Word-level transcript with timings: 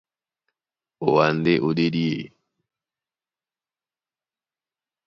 Wǎ 1.11 1.25
ndé 1.37 1.53
ó 1.67 1.69
ɗédi 1.77 2.03
e. 2.17 2.21